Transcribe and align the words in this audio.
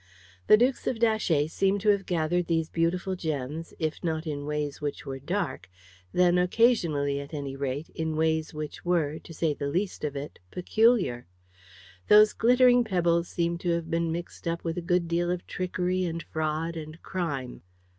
The 0.47 0.57
Dukes 0.57 0.87
of 0.87 0.97
Datchet 0.97 1.49
seemed 1.51 1.79
to 1.81 1.89
have 1.89 2.07
gathered 2.07 2.47
those 2.47 2.69
beautiful 2.71 3.15
gems, 3.15 3.75
if 3.77 4.03
not 4.03 4.25
in 4.25 4.47
ways 4.47 4.81
which 4.81 5.05
were 5.05 5.19
dark, 5.19 5.69
then 6.11 6.39
occasionally, 6.39 7.19
at 7.19 7.35
any 7.35 7.55
rate, 7.55 7.87
in 7.89 8.15
ways 8.15 8.51
which 8.51 8.83
were, 8.83 9.19
to 9.19 9.31
say 9.31 9.53
the 9.53 9.67
least 9.67 10.03
of 10.03 10.15
it, 10.15 10.39
peculiar. 10.49 11.27
Those 12.07 12.33
glittering 12.33 12.83
pebbles 12.83 13.27
seemed 13.27 13.59
to 13.59 13.69
have 13.73 13.91
been 13.91 14.11
mixed 14.11 14.47
up 14.47 14.63
with 14.63 14.79
a 14.79 14.81
good 14.81 15.07
deal 15.07 15.29
of 15.29 15.45
trickery 15.45 16.05
and 16.05 16.23
fraud 16.23 16.75
and 16.75 16.99
crime. 17.03 17.61